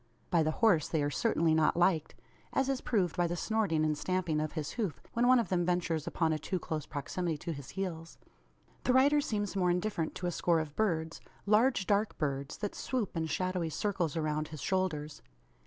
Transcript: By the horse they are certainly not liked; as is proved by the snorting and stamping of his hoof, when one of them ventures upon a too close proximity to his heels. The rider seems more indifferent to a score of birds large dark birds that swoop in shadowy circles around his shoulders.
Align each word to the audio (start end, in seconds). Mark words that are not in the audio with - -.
By 0.31 0.41
the 0.41 0.49
horse 0.49 0.87
they 0.87 1.03
are 1.03 1.11
certainly 1.11 1.53
not 1.53 1.77
liked; 1.77 2.15
as 2.53 2.69
is 2.69 2.81
proved 2.81 3.15
by 3.15 3.27
the 3.27 3.35
snorting 3.37 3.85
and 3.85 3.95
stamping 3.95 4.39
of 4.41 4.53
his 4.53 4.71
hoof, 4.71 4.99
when 5.13 5.27
one 5.27 5.37
of 5.37 5.49
them 5.49 5.63
ventures 5.63 6.07
upon 6.07 6.33
a 6.33 6.39
too 6.39 6.57
close 6.57 6.87
proximity 6.87 7.37
to 7.37 7.53
his 7.53 7.69
heels. 7.77 8.17
The 8.83 8.93
rider 8.93 9.21
seems 9.21 9.55
more 9.55 9.69
indifferent 9.69 10.15
to 10.15 10.25
a 10.25 10.31
score 10.31 10.59
of 10.59 10.75
birds 10.75 11.21
large 11.45 11.85
dark 11.85 12.17
birds 12.17 12.57
that 12.57 12.73
swoop 12.73 13.15
in 13.15 13.27
shadowy 13.27 13.69
circles 13.69 14.17
around 14.17 14.47
his 14.47 14.61
shoulders. 14.61 15.21